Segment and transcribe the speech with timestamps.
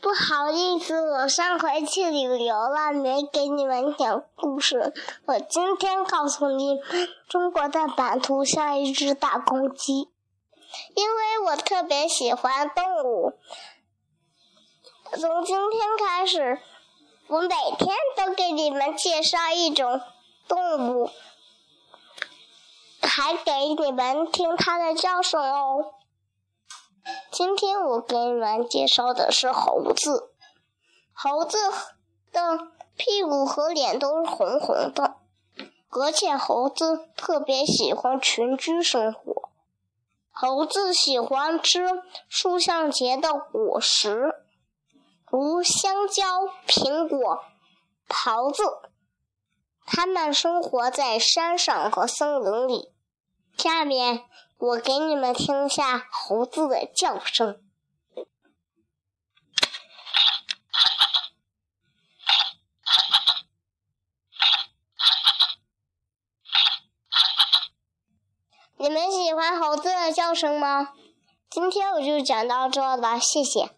[0.00, 4.92] 不好意思，我上回去旅游了，没给你们讲故事。
[5.24, 6.78] 我今天告诉你，
[7.26, 10.10] 中国的版图像一只大公鸡，
[10.94, 13.32] 因为我特别喜欢动物。
[15.18, 16.60] 从今天开始，
[17.28, 20.02] 我每天都给你们介绍一种
[20.46, 21.10] 动物，
[23.00, 25.94] 还给你们听它的叫声哦。
[27.36, 30.30] 今天我给你们介绍的是猴子。
[31.12, 31.58] 猴子
[32.30, 35.16] 的屁股和脸都是红红的，
[35.90, 39.50] 而且猴子特别喜欢群居生活。
[40.30, 44.36] 猴子喜欢吃树上结的果实，
[45.28, 46.22] 如香蕉、
[46.68, 47.40] 苹果、
[48.08, 48.62] 桃子。
[49.84, 52.93] 它们生活在山上和森林里。
[53.56, 54.24] 下面。
[54.56, 57.60] 我给你们听一下猴子的叫声。
[68.76, 70.94] 你们喜欢猴子的叫声吗？
[71.50, 73.70] 今天我就讲到这了，谢谢。